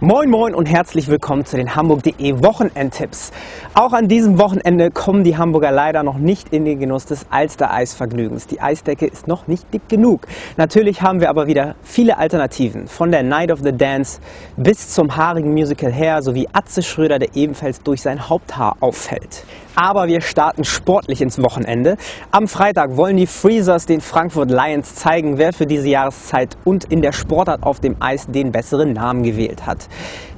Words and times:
Moin 0.00 0.30
Moin 0.30 0.54
und 0.54 0.66
herzlich 0.66 1.08
willkommen 1.08 1.44
zu 1.44 1.56
den 1.56 1.74
Hamburg.de 1.74 2.40
Wochenendtipps. 2.44 3.32
Auch 3.74 3.92
an 3.92 4.06
diesem 4.06 4.38
Wochenende 4.38 4.92
kommen 4.92 5.24
die 5.24 5.36
Hamburger 5.36 5.72
leider 5.72 6.04
noch 6.04 6.18
nicht 6.18 6.50
in 6.50 6.64
den 6.64 6.78
Genuss 6.78 7.06
des 7.06 7.26
Alster-Eisvergnügens. 7.30 8.46
Die 8.46 8.60
Eisdecke 8.60 9.06
ist 9.06 9.26
noch 9.26 9.48
nicht 9.48 9.74
dick 9.74 9.88
genug. 9.88 10.28
Natürlich 10.56 11.02
haben 11.02 11.20
wir 11.20 11.28
aber 11.28 11.48
wieder 11.48 11.74
viele 11.82 12.16
Alternativen. 12.16 12.86
Von 12.86 13.10
der 13.10 13.24
Night 13.24 13.50
of 13.50 13.58
the 13.64 13.72
Dance 13.72 14.20
bis 14.56 14.88
zum 14.90 15.16
haarigen 15.16 15.52
Musical 15.52 15.92
Hair 15.92 16.22
sowie 16.22 16.46
Atze 16.52 16.84
Schröder, 16.84 17.18
der 17.18 17.34
ebenfalls 17.34 17.82
durch 17.82 18.00
sein 18.00 18.28
Haupthaar 18.28 18.76
auffällt. 18.78 19.44
Aber 19.74 20.08
wir 20.08 20.20
starten 20.20 20.64
sportlich 20.64 21.20
ins 21.20 21.40
Wochenende. 21.40 21.96
Am 22.32 22.48
Freitag 22.48 22.96
wollen 22.96 23.16
die 23.16 23.28
Freezers 23.28 23.86
den 23.86 24.00
Frankfurt 24.00 24.50
Lions 24.50 24.96
zeigen, 24.96 25.38
wer 25.38 25.52
für 25.52 25.66
diese 25.66 25.88
Jahreszeit 25.88 26.56
und 26.64 26.84
in 26.84 27.00
der 27.00 27.12
Sportart 27.12 27.62
auf 27.62 27.78
dem 27.78 27.96
Eis 28.00 28.26
den 28.26 28.50
besseren 28.50 28.92
Namen 28.92 29.22
gewählt 29.22 29.66
hat. 29.66 29.88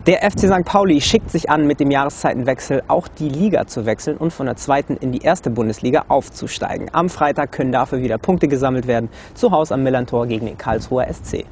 Der 0.06 0.28
FC 0.28 0.41
St. 0.41 0.64
Pauli 0.64 1.00
schickt 1.00 1.30
sich 1.30 1.50
an, 1.50 1.66
mit 1.66 1.78
dem 1.78 1.91
Jahreszeitenwechsel 1.91 2.82
auch 2.88 3.06
die 3.06 3.28
Liga 3.28 3.66
zu 3.66 3.86
wechseln 3.86 4.16
und 4.16 4.33
von 4.33 4.46
der 4.46 4.56
zweiten 4.56 4.96
in 4.96 5.12
die 5.12 5.20
erste 5.20 5.50
Bundesliga 5.50 6.06
aufzusteigen. 6.09 6.88
Am 6.92 7.09
Freitag 7.09 7.52
können 7.52 7.70
dafür 7.70 8.00
wieder 8.00 8.19
Punkte 8.19 8.48
gesammelt 8.48 8.86
werden, 8.86 9.10
zu 9.34 9.50
Hause 9.50 9.74
am 9.74 9.83
Millantor 9.83 10.27
gegen 10.27 10.46
den 10.46 10.59
Karlsruher 10.59 11.06
SC. 11.12 11.45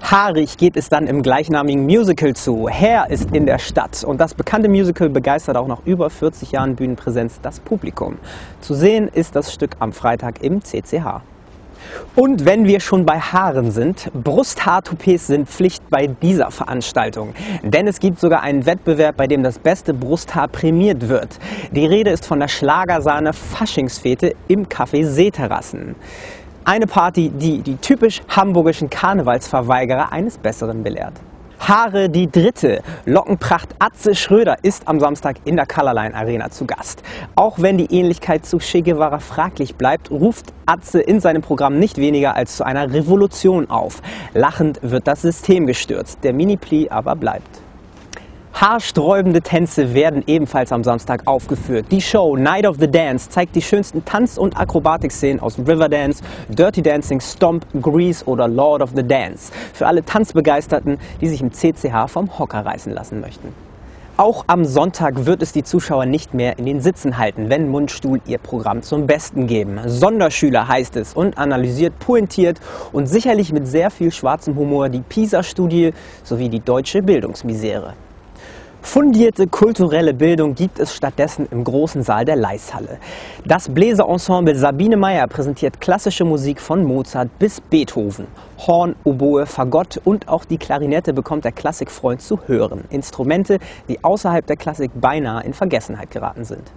Haarig 0.00 0.56
geht 0.56 0.76
es 0.76 0.88
dann 0.88 1.06
im 1.06 1.22
gleichnamigen 1.22 1.84
Musical 1.84 2.34
zu. 2.34 2.68
Hair 2.68 3.10
ist 3.10 3.34
in 3.34 3.46
der 3.46 3.58
Stadt 3.58 4.02
und 4.04 4.20
das 4.20 4.34
bekannte 4.34 4.68
Musical 4.68 5.10
begeistert 5.10 5.56
auch 5.56 5.66
nach 5.66 5.84
über 5.84 6.08
40 6.08 6.52
Jahren 6.52 6.76
Bühnenpräsenz 6.76 7.40
das 7.42 7.60
Publikum. 7.60 8.16
Zu 8.60 8.74
sehen 8.74 9.08
ist 9.08 9.36
das 9.36 9.52
Stück 9.52 9.72
am 9.80 9.92
Freitag 9.92 10.42
im 10.42 10.62
CCH. 10.62 11.20
Und 12.14 12.44
wenn 12.44 12.66
wir 12.66 12.80
schon 12.80 13.06
bei 13.06 13.18
Haaren 13.18 13.70
sind, 13.70 14.10
Brusthaartoupets 14.12 15.28
sind 15.28 15.48
Pflicht 15.48 15.88
bei 15.90 16.06
dieser 16.06 16.50
Veranstaltung. 16.50 17.34
Denn 17.62 17.86
es 17.86 18.00
gibt 18.00 18.20
sogar 18.20 18.42
einen 18.42 18.66
Wettbewerb, 18.66 19.16
bei 19.16 19.26
dem 19.26 19.42
das 19.42 19.58
beste 19.58 19.94
Brusthaar 19.94 20.48
prämiert 20.48 21.08
wird. 21.08 21.38
Die 21.70 21.86
Rede 21.86 22.10
ist 22.10 22.26
von 22.26 22.40
der 22.40 22.48
Schlagersahne 22.48 23.32
Faschingsfete 23.32 24.34
im 24.48 24.66
Café 24.66 25.04
Seeterrassen. 25.04 25.94
Eine 26.64 26.86
Party, 26.86 27.30
die 27.30 27.62
die 27.62 27.76
typisch 27.76 28.20
hamburgischen 28.28 28.90
Karnevalsverweigerer 28.90 30.12
eines 30.12 30.38
Besseren 30.38 30.82
belehrt. 30.82 31.14
Haare 31.60 32.08
die 32.08 32.30
Dritte. 32.30 32.80
Lockenpracht 33.04 33.74
Atze 33.78 34.14
Schröder 34.14 34.56
ist 34.62 34.88
am 34.88 35.00
Samstag 35.00 35.36
in 35.44 35.56
der 35.56 35.66
Colorline 35.66 36.14
Arena 36.14 36.50
zu 36.50 36.64
Gast. 36.64 37.02
Auch 37.34 37.58
wenn 37.58 37.76
die 37.76 37.92
Ähnlichkeit 37.94 38.46
zu 38.46 38.58
Che 38.58 38.80
Guevara 38.82 39.18
fraglich 39.18 39.74
bleibt, 39.74 40.10
ruft 40.10 40.46
Atze 40.66 41.00
in 41.00 41.20
seinem 41.20 41.42
Programm 41.42 41.78
nicht 41.78 41.98
weniger 41.98 42.36
als 42.36 42.56
zu 42.56 42.64
einer 42.64 42.92
Revolution 42.92 43.68
auf. 43.68 44.00
Lachend 44.34 44.78
wird 44.82 45.06
das 45.06 45.22
System 45.22 45.66
gestürzt, 45.66 46.20
der 46.22 46.32
Mini-Pli 46.32 46.88
aber 46.90 47.16
bleibt. 47.16 47.67
Haarsträubende 48.60 49.40
Tänze 49.40 49.94
werden 49.94 50.24
ebenfalls 50.26 50.72
am 50.72 50.82
Samstag 50.82 51.22
aufgeführt. 51.26 51.86
Die 51.92 52.00
Show 52.00 52.36
Night 52.36 52.66
of 52.66 52.74
the 52.80 52.90
Dance 52.90 53.30
zeigt 53.30 53.54
die 53.54 53.62
schönsten 53.62 54.04
Tanz- 54.04 54.36
und 54.36 54.58
Akrobatikszenen 54.58 55.38
aus 55.38 55.60
Riverdance, 55.60 56.24
Dirty 56.48 56.82
Dancing, 56.82 57.20
Stomp, 57.20 57.64
Grease 57.80 58.24
oder 58.24 58.48
Lord 58.48 58.82
of 58.82 58.90
the 58.96 59.06
Dance. 59.06 59.52
Für 59.72 59.86
alle 59.86 60.04
Tanzbegeisterten, 60.04 60.98
die 61.20 61.28
sich 61.28 61.40
im 61.40 61.52
CCH 61.52 62.08
vom 62.08 62.36
Hocker 62.36 62.66
reißen 62.66 62.92
lassen 62.92 63.20
möchten. 63.20 63.54
Auch 64.16 64.42
am 64.48 64.64
Sonntag 64.64 65.24
wird 65.24 65.40
es 65.40 65.52
die 65.52 65.62
Zuschauer 65.62 66.06
nicht 66.06 66.34
mehr 66.34 66.58
in 66.58 66.66
den 66.66 66.80
Sitzen 66.80 67.16
halten, 67.16 67.50
wenn 67.50 67.68
Mundstuhl 67.68 68.20
ihr 68.26 68.38
Programm 68.38 68.82
zum 68.82 69.06
Besten 69.06 69.46
geben. 69.46 69.78
Sonderschüler 69.86 70.66
heißt 70.66 70.96
es 70.96 71.14
und 71.14 71.38
analysiert 71.38 71.96
pointiert 72.00 72.58
und 72.90 73.06
sicherlich 73.06 73.52
mit 73.52 73.68
sehr 73.68 73.92
viel 73.92 74.10
schwarzem 74.10 74.56
Humor 74.56 74.88
die 74.88 75.02
PISA-Studie 75.02 75.92
sowie 76.24 76.48
die 76.48 76.58
deutsche 76.58 77.02
Bildungsmisere. 77.02 77.94
Fundierte 78.90 79.46
kulturelle 79.46 80.14
Bildung 80.14 80.54
gibt 80.54 80.78
es 80.78 80.94
stattdessen 80.94 81.46
im 81.50 81.62
großen 81.62 82.02
Saal 82.02 82.24
der 82.24 82.36
Leishalle. 82.36 82.98
Das 83.44 83.68
Bläserensemble 83.68 84.54
Sabine 84.54 84.96
Meyer 84.96 85.26
präsentiert 85.26 85.78
klassische 85.78 86.24
Musik 86.24 86.58
von 86.58 86.84
Mozart 86.84 87.28
bis 87.38 87.60
Beethoven. 87.60 88.28
Horn, 88.66 88.96
Oboe, 89.04 89.44
Fagott 89.44 90.00
und 90.04 90.26
auch 90.26 90.46
die 90.46 90.56
Klarinette 90.56 91.12
bekommt 91.12 91.44
der 91.44 91.52
Klassikfreund 91.52 92.22
zu 92.22 92.40
hören. 92.46 92.84
Instrumente, 92.88 93.58
die 93.90 94.02
außerhalb 94.02 94.46
der 94.46 94.56
Klassik 94.56 94.90
beinahe 94.94 95.44
in 95.44 95.52
Vergessenheit 95.52 96.10
geraten 96.10 96.46
sind. 96.46 96.72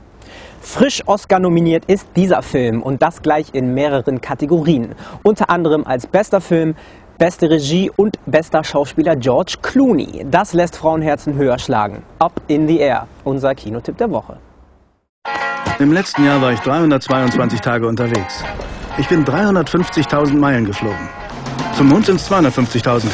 Frisch 0.60 1.02
Oscar 1.08 1.40
nominiert 1.40 1.86
ist 1.86 2.08
dieser 2.16 2.42
Film 2.42 2.84
und 2.84 3.02
das 3.02 3.22
gleich 3.22 3.48
in 3.54 3.74
mehreren 3.74 4.22
Kategorien. 4.22 4.96
Unter 5.24 5.50
anderem 5.50 5.86
als 5.86 6.08
bester 6.08 6.40
Film, 6.40 6.76
beste 7.22 7.52
Regie 7.52 7.92
und 7.98 8.18
bester 8.26 8.64
Schauspieler 8.64 9.16
George 9.16 9.54
Clooney. 9.62 10.26
Das 10.32 10.54
lässt 10.54 10.76
Frauenherzen 10.76 11.36
höher 11.36 11.60
schlagen. 11.60 12.02
Up 12.18 12.42
in 12.48 12.68
the 12.68 12.80
Air, 12.80 13.08
unser 13.24 13.54
Kinotipp 13.54 13.96
der 14.00 14.10
Woche. 14.10 14.38
Im 15.78 15.92
letzten 15.94 16.26
Jahr 16.26 16.42
war 16.42 16.52
ich 16.52 16.60
322 16.62 17.62
Tage 17.62 17.86
unterwegs. 17.88 18.44
Ich 18.98 19.08
bin 19.08 19.24
350.000 19.24 20.36
Meilen 20.36 20.66
geflogen. 20.66 21.10
Zum 21.78 21.90
Mond 21.90 22.08
sind 22.08 22.16
es 22.16 22.28
250.000. 22.28 23.06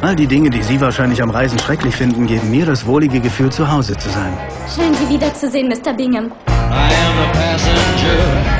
All 0.00 0.16
die 0.16 0.26
Dinge, 0.26 0.48
die 0.48 0.62
Sie 0.62 0.80
wahrscheinlich 0.80 1.22
am 1.22 1.28
Reisen 1.28 1.58
schrecklich 1.58 1.94
finden, 1.94 2.26
geben 2.26 2.50
mir 2.50 2.64
das 2.64 2.86
wohlige 2.86 3.20
Gefühl, 3.20 3.52
zu 3.52 3.70
Hause 3.70 3.94
zu 3.98 4.08
sein. 4.08 4.32
Schön, 4.74 4.94
Sie 4.94 5.10
wiederzusehen, 5.10 5.68
Mr. 5.68 5.92
Bingham. 5.92 6.32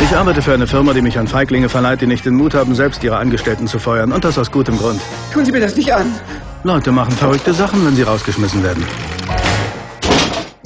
Ich 0.00 0.16
arbeite 0.16 0.42
für 0.42 0.52
eine 0.52 0.66
Firma, 0.66 0.92
die 0.92 1.00
mich 1.00 1.18
an 1.18 1.26
Feiglinge 1.26 1.68
verleiht, 1.68 2.02
die 2.02 2.06
nicht 2.06 2.24
den 2.26 2.34
Mut 2.34 2.54
haben, 2.54 2.74
selbst 2.74 3.02
ihre 3.02 3.16
Angestellten 3.16 3.66
zu 3.66 3.78
feuern. 3.78 4.12
Und 4.12 4.24
das 4.24 4.36
aus 4.38 4.50
gutem 4.50 4.76
Grund. 4.76 5.00
Tun 5.32 5.44
Sie 5.44 5.52
mir 5.52 5.60
das 5.60 5.76
nicht 5.76 5.92
an. 5.94 6.06
Leute 6.64 6.92
machen 6.92 7.12
verrückte 7.12 7.54
Sachen, 7.54 7.84
wenn 7.86 7.96
sie 7.96 8.02
rausgeschmissen 8.02 8.62
werden. 8.62 8.84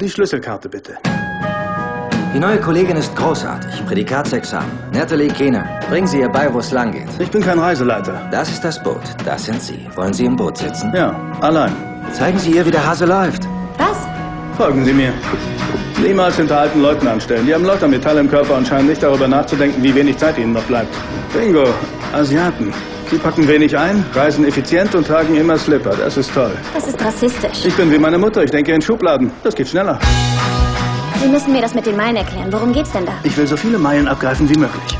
Die 0.00 0.10
Schlüsselkarte 0.10 0.68
bitte. 0.68 0.94
Die 2.34 2.40
neue 2.40 2.58
Kollegin 2.58 2.96
ist 2.96 3.14
großartig. 3.16 3.86
Prädikatsexamen. 3.86 4.68
Natalie 4.92 5.28
Keener. 5.28 5.64
Bringen 5.88 6.06
Sie 6.06 6.20
ihr 6.20 6.28
bei, 6.28 6.52
wo 6.52 6.58
es 6.58 6.70
lang 6.70 6.92
geht. 6.92 7.08
Ich 7.18 7.30
bin 7.30 7.42
kein 7.42 7.58
Reiseleiter. 7.58 8.28
Das 8.30 8.50
ist 8.50 8.62
das 8.62 8.82
Boot. 8.82 9.00
Das 9.24 9.44
sind 9.46 9.62
Sie. 9.62 9.88
Wollen 9.94 10.12
Sie 10.12 10.26
im 10.26 10.36
Boot 10.36 10.58
sitzen? 10.58 10.92
Ja, 10.94 11.14
allein. 11.40 11.72
Zeigen 12.12 12.38
Sie 12.38 12.50
ihr, 12.50 12.66
wie 12.66 12.70
der 12.70 12.86
Hase 12.86 13.06
läuft. 13.06 13.44
Was? 13.78 13.96
Folgen 14.58 14.84
Sie 14.84 14.92
mir. 14.92 15.14
Niemals 16.02 16.36
hinter 16.36 16.60
alten 16.60 16.82
Leuten 16.82 17.08
anstellen. 17.08 17.46
Die 17.46 17.54
haben 17.54 17.64
lauter 17.64 17.88
Metall 17.88 18.18
im 18.18 18.30
Körper 18.30 18.56
und 18.56 18.68
scheinen 18.68 18.88
nicht 18.88 19.02
darüber 19.02 19.26
nachzudenken, 19.26 19.82
wie 19.82 19.94
wenig 19.94 20.18
Zeit 20.18 20.36
ihnen 20.38 20.52
noch 20.52 20.64
bleibt. 20.64 20.94
Bingo. 21.32 21.64
Asiaten. 22.12 22.72
Sie 23.10 23.18
packen 23.18 23.46
wenig 23.48 23.76
ein, 23.76 24.04
reisen 24.14 24.44
effizient 24.44 24.94
und 24.94 25.06
tragen 25.06 25.36
immer 25.36 25.56
Slipper. 25.56 25.94
Das 25.96 26.16
ist 26.16 26.32
toll. 26.34 26.52
Das 26.74 26.86
ist 26.88 27.02
rassistisch. 27.04 27.64
Ich 27.64 27.74
bin 27.74 27.90
wie 27.92 27.98
meine 27.98 28.18
Mutter. 28.18 28.42
Ich 28.42 28.50
denke 28.50 28.72
in 28.72 28.82
Schubladen. 28.82 29.30
Das 29.42 29.54
geht 29.54 29.68
schneller. 29.68 29.98
Sie 31.22 31.28
müssen 31.28 31.52
mir 31.52 31.62
das 31.62 31.74
mit 31.74 31.86
den 31.86 31.96
Meilen 31.96 32.16
erklären. 32.16 32.52
Worum 32.52 32.72
geht's 32.72 32.92
denn 32.92 33.06
da? 33.06 33.12
Ich 33.22 33.36
will 33.36 33.46
so 33.46 33.56
viele 33.56 33.78
Meilen 33.78 34.06
abgreifen 34.06 34.48
wie 34.48 34.58
möglich. 34.58 34.98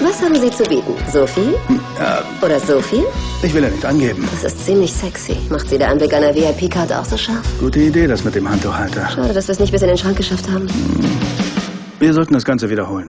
Was 0.00 0.20
haben 0.22 0.34
Sie 0.34 0.50
zu 0.50 0.64
bieten? 0.64 0.94
So 1.12 1.26
viel? 1.26 1.54
Ja, 1.98 2.22
Oder 2.42 2.58
so 2.60 2.80
viel? 2.80 3.04
ich 3.42 3.54
will 3.54 3.62
ja 3.62 3.68
nicht 3.70 3.84
angeben. 3.84 4.26
Das 4.32 4.52
ist 4.52 4.64
ziemlich 4.64 4.92
sexy. 4.92 5.36
Macht 5.50 5.68
Sie 5.68 5.78
der 5.78 5.88
Anblick 5.90 6.12
einer 6.12 6.34
VIP-Karte 6.34 6.98
auch 6.98 7.04
so 7.04 7.16
scharf? 7.16 7.42
Gute 7.60 7.80
Idee, 7.80 8.06
das 8.06 8.24
mit 8.24 8.34
dem 8.34 8.48
Handtuchhalter. 8.48 9.08
Schade, 9.10 9.32
dass 9.32 9.48
wir 9.48 9.52
es 9.52 9.60
nicht 9.60 9.72
bis 9.72 9.82
in 9.82 9.88
den 9.88 9.98
Schrank 9.98 10.16
geschafft 10.16 10.48
haben. 10.50 10.66
Wir 12.00 12.12
sollten 12.12 12.34
das 12.34 12.44
Ganze 12.44 12.68
wiederholen. 12.70 13.06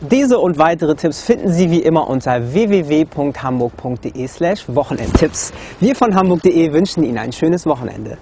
Diese 0.00 0.38
und 0.38 0.58
weitere 0.58 0.94
Tipps 0.94 1.20
finden 1.22 1.52
Sie 1.52 1.70
wie 1.72 1.80
immer 1.82 2.08
unter 2.08 2.52
www.hamburg.de 2.54 4.28
slash 4.28 4.64
Wochenendtipps. 4.68 5.52
Wir 5.80 5.96
von 5.96 6.14
hamburg.de 6.14 6.72
wünschen 6.72 7.02
Ihnen 7.02 7.18
ein 7.18 7.32
schönes 7.32 7.66
Wochenende. 7.66 8.16